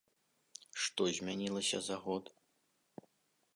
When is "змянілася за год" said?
1.17-2.23